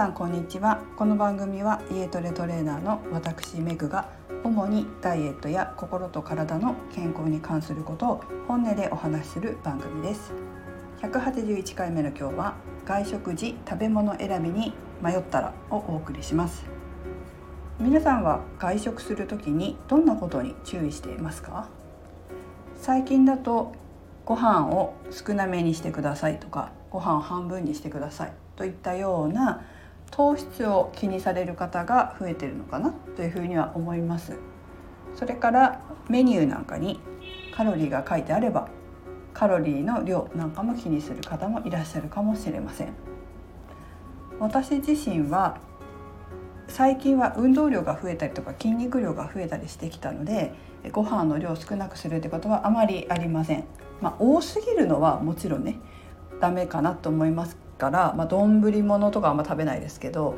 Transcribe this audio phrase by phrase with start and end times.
[0.00, 0.80] さんこんにちは。
[0.96, 4.08] この番組は家トレトレーナーの私メグが
[4.44, 10.32] 主にダイエットや心と体の健康に関することを本音でお話しする番組です。
[11.02, 12.54] 181回目の今日は
[12.86, 14.72] 外食時食べ物選びに
[15.02, 16.64] 迷ったらをお送りします。
[17.78, 21.68] 皆さんは外食する時にどんなことに注意していますか？
[22.74, 23.74] 最近だと
[24.24, 29.62] ご飯を少なめにしてくださいとかご飯を半分にしてくださいといったような
[30.10, 34.38] 糖質を気にされる方が増えてるのかなというふうには思います。
[35.14, 37.00] それからメニューなんかに
[37.54, 38.68] カロリーが書いてあれば
[39.34, 42.94] カロリーの量なんかも気にする方もいらっしゃるかもしれません。
[44.38, 45.58] 私自身は
[46.66, 50.54] 最近は運動量が増えたりとか筋肉量が増えたりしてきたので
[50.92, 53.64] ご飯の量を少なくするってことはあまりありません。
[54.00, 55.78] まあ、多すぎるのはもちろんね
[56.40, 60.36] ダメかなと思いますからまあ、丼物とかあんま食べないですけど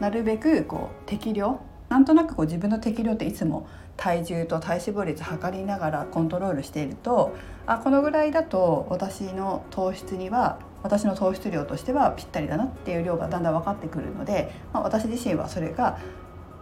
[0.00, 1.60] なるべくこう適量。
[1.88, 7.36] なんとなくこう自分の適量っていつも体重と体脂肪率測りながらコントロールしていると
[7.66, 16.00] あこのぐらいだと私の糖質には私の糖質量としてはぴったりだなっていう量がだんだん分かってくるので、まあ、私自身はそれが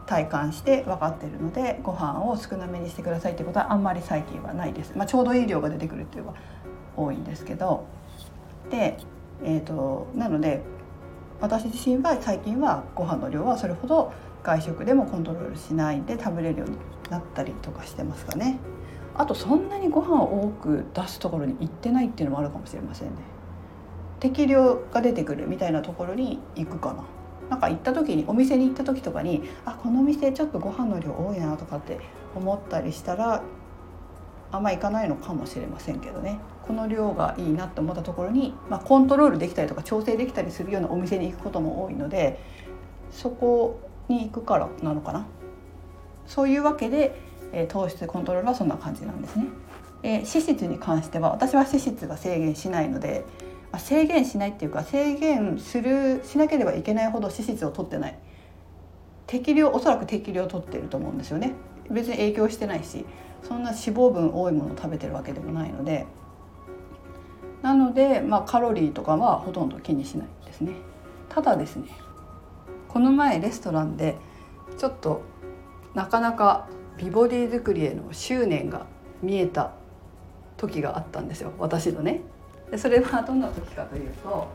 [0.06, 6.38] 体感して分かってるのでご飯を少なめにしてくださいってことはあんまり最近はないです、まあ、ちょうどいい量が出てくるっていうのが
[6.96, 7.86] 多いんですけど。
[8.70, 8.96] で、
[9.44, 10.62] えーと、なので
[11.40, 14.12] 私自身は最近はご飯の量はそれほど
[14.42, 16.76] 外食でもコントロールしないで食べれるように
[17.10, 18.58] なったりとかしてますかね。
[19.14, 23.14] あとそんなにご飯を多く出すところに行ってないっていうのもあるかもしれませんね。
[24.20, 27.04] 適量が出てくるみたいなところに行くかな。
[27.50, 31.98] なんか行った時にお店に行った時とかにあこの店ちょっとご飯の量多いなとかって
[32.34, 33.42] 思ったりしたら
[34.50, 36.38] あんま行かないのかもしれませんけどね。
[36.66, 42.38] この量がいいなと思ったところに、まあ、コントロールできたりとか調整できたりするようなお店に行くことも多いので
[43.10, 45.27] そこに行くからなのかな。
[46.27, 47.14] そういうわけで、
[47.52, 49.46] えー、糖質コントロールはそんな感じなんですね。
[50.05, 53.24] えー、脂質に関しては私は脂質が制限しないので
[53.73, 58.18] あ、制限しないっていうか制限するしなければいけないほど脂質を取ってない。
[59.27, 61.55] 適量おそらく適量取ってると思うんですよね。
[61.90, 63.05] 別に影響してないし
[63.42, 66.06] そんな脂肪分多いものを食べてるわけでもないので。
[67.62, 70.73] なので、まあ、カロリーとかはほとんど気にしないですね。
[71.28, 71.89] ただですね
[72.89, 74.17] この前レストランで
[74.77, 75.23] ちょっと
[75.95, 76.68] なかなか
[76.98, 78.86] 美ボディ作りへの執念が
[79.23, 79.73] 見えた
[80.58, 81.52] 時があったんですよ。
[81.58, 82.20] 私のね。
[82.70, 84.48] でそれはどんな時かというと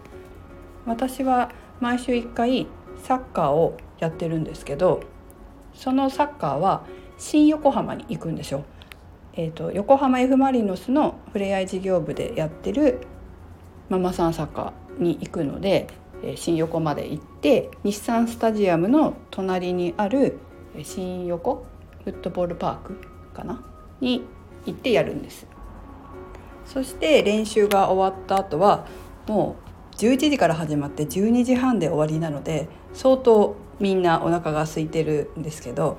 [0.86, 2.68] 私は毎週1回
[3.04, 5.02] サッカーをやってるんですけど
[5.74, 6.84] そのサッカーは
[7.18, 8.64] 新横浜に行くんですよ。
[9.40, 13.02] えーと、横浜 F・ マリノスのふれあい事業部でやってる
[13.88, 15.88] ママさんサッカーに行くので、
[16.24, 20.40] えー、新横まで行って日産スタジアムの隣にある
[20.82, 21.66] 新横
[22.04, 22.98] フットボールパーク
[23.34, 23.64] かな？
[24.02, 24.24] に
[24.66, 25.46] 行ってやるんです。
[26.66, 28.88] そして練習が終わった後は
[29.28, 29.56] も
[29.94, 35.98] う11時から始まって12時半で終わりなので相当みんなお腹が空いてるんですけど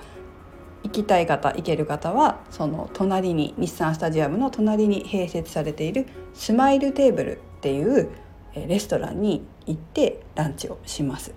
[0.83, 8.11] 行きたい方行ける方はその隣に日産スタジアムの隣に併設されているスマイルテーブルっていう
[8.55, 11.35] レストランに行ってランチをします。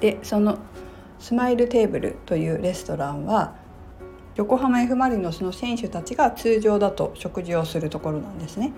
[0.00, 0.58] でその
[1.18, 3.54] スマイルテーブルというレストランは
[4.34, 8.72] 横浜 F・ マリノスの選手たちが通常だと食事をするところなんですね。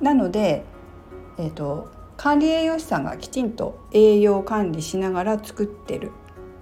[0.00, 0.64] なので、
[1.38, 6.12] えーと、管理栄養士さんがきちんと栄養管理しながら作ってる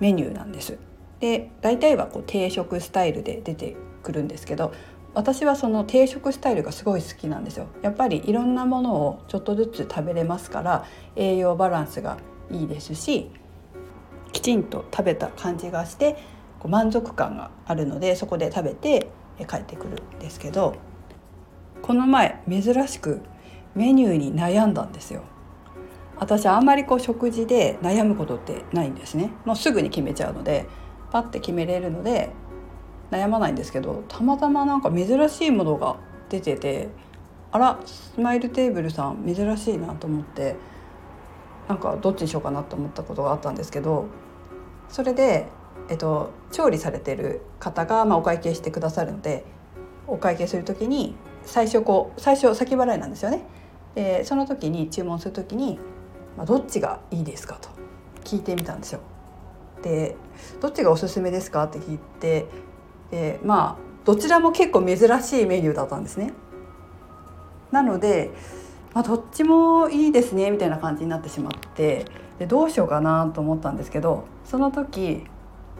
[0.00, 0.78] メニューなんです。
[1.20, 4.72] で大体はこう定食スタイルで出てくるんですけど
[5.14, 7.68] 私はその定食スタイルがすごい好きなんですよ。
[7.80, 10.84] やっぱりいろんなものをちょっとずつ食べれますから
[11.16, 12.18] 栄養バランスが
[12.50, 13.30] いいですし
[14.32, 16.18] きちんと食べた感じがして
[16.60, 19.08] こう満足感があるのでそこで食べて
[19.48, 20.76] 帰ってくるんですけど
[21.80, 23.22] この前珍しく
[23.74, 25.22] メニューに悩んだんですよ。
[26.18, 30.66] 私あんまりこう食事で悩むことってないんですねもうすぐに決めちゃうので
[31.10, 32.30] パッて決めれるので
[33.10, 35.96] 悩まないんですけどたまたまなんか珍しいものが
[36.28, 36.88] 出てて
[37.52, 40.56] あらスマイルテーブルさん珍しいなと思って
[41.68, 44.06] なんかどっちにしようかなと思ったことがあったんですけど
[44.88, 45.46] それで
[45.88, 49.44] えっと、調理されてる方が、まあ、お会計してくださるので
[50.06, 51.14] お会計する時に
[51.44, 53.44] 最初こう最初先払いなんですよね。
[53.94, 55.78] でその時に注文する時に、
[56.36, 57.70] まあ、どっちがいいですかと
[58.24, 59.00] 聞いてみたんですよ。
[59.86, 60.16] で
[60.60, 61.64] どっちがおすすめですか？
[61.64, 62.46] って聞いて
[63.10, 66.32] でまあどちらも結構珍しいメニューだったんですね。
[67.70, 68.30] なので
[68.94, 72.06] まあ、どっちもいいですねみたいな感じになってしまって
[72.38, 75.26] でどうしようかなと思ったんですけどその時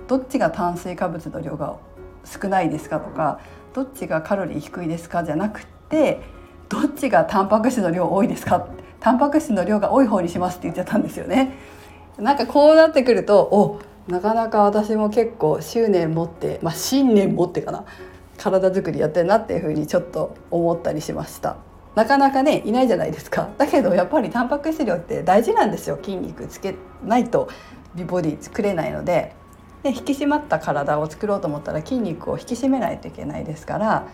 [0.06, 1.78] どっちが炭水化物の量が
[2.26, 3.40] 少ないですかとか
[3.72, 5.24] どっちがカロリー低いですか？
[5.24, 6.20] じゃなくて
[6.68, 8.68] どっちがタンパク質の量多いですか？
[9.00, 11.54] タンパク質の量が多い方にしますって言っちゃったんですよね。
[12.18, 17.84] なんかこうなってくるとおなかなか私も結構執念持ってまあ信念持ってかな
[18.38, 21.56] 体作りやってるなっていうふうにちょっと思ったりしました。
[21.94, 23.48] なかなかねいないじゃないですか。
[23.56, 25.98] だけどやっぱりタンパク質量って大事なんですよ。
[26.02, 27.48] 筋肉つけないと
[27.94, 29.34] 美ボディ作れないので。
[29.82, 34.08] で引き締まった体を作ろうと思ったら筋肉を引き締めないといけないですから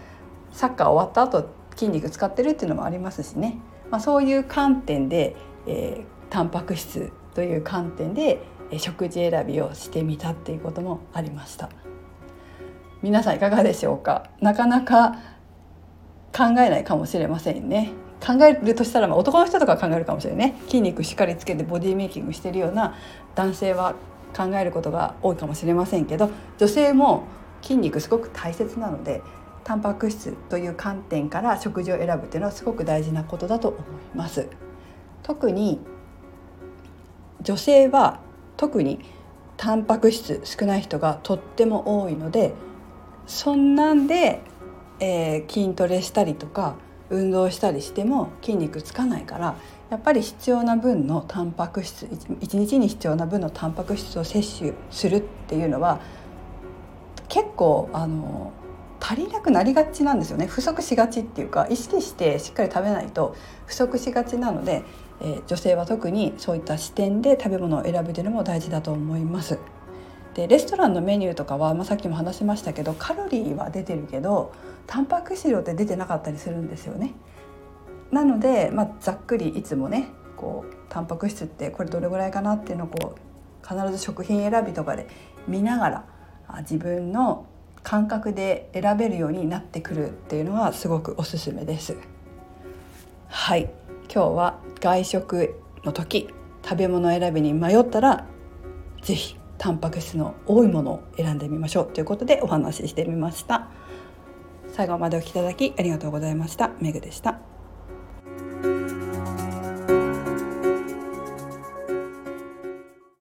[0.53, 3.59] サッカー終わった後筋肉使ってるっていうのもありますしね、
[3.91, 5.35] まあ、そういう観点で、
[5.67, 8.43] えー、タンパク質という観点で
[8.79, 11.69] 食事選びをしてみたっていうこともありました。
[13.03, 14.31] 皆さんいかがでしょうか？
[14.41, 15.17] なかなか
[16.37, 17.93] 考えないかもしれませんね。
[18.25, 20.61] 考えるとしたら、まあ、男の人とか考えるかもしれないね。
[20.67, 22.95] 筋肉しっかりつけてボディメイキングしてるような
[23.35, 23.97] 男性は
[24.37, 27.25] 考えることが多いかもしれませんけど女性も
[27.61, 29.23] 筋肉すごく大切なので
[29.65, 33.83] タンパク質という観点から食事を選ぶっていうのはすごく大事なことだと思い
[34.17, 34.49] ます。
[35.23, 35.81] 特に
[37.43, 38.21] 女性は
[38.63, 39.01] 特に
[39.57, 42.55] タンパク質少ない人がとっても多いので
[43.27, 44.41] そんなんで
[45.03, 46.77] えー、筋トレしたりとか
[47.11, 49.57] 運動したりしても筋肉つかないから
[49.91, 56.01] やっぱり必要な分のタンパク質1日に必要な分のタンパク質を摂取するっていうのは
[57.29, 58.53] 結構あの
[59.01, 60.47] 足りなくなりがちなんですよね。
[60.47, 63.35] 不足しがちっていうか意識してしっかり食べないと
[63.67, 64.85] 不足しがちなので、
[65.21, 69.59] えー、女性は特にそういった視点で食べ物を選ぶというのも大事だと思います。
[70.35, 74.53] でレストランのメニューとかは、まあ、さっきも話しましたけどカロリーは出てるけど
[74.87, 77.13] タンパク質量って出てなかったりするんですよね。
[78.11, 85.07] なので、まあ、ざっくりいつもねこうタンパク質ってこれどれぐらいかなっていうのをこう必ず食品選びとかで
[85.47, 86.05] 見ながら
[86.61, 87.47] 自分の
[87.83, 91.97] 感覚で選べるようになってくるっていうのはすごくおすすめです。
[93.29, 93.71] はい
[94.13, 95.55] 今日は外食
[95.85, 96.29] の時
[96.65, 98.27] 食べ物選びに迷ったら
[99.03, 103.69] 是非タンパク質の多いものを選んでみましょうということでお話ししてみました。
[104.73, 106.71] 最後までお聴きいただきありがとうございました。
[106.81, 107.52] メグでした。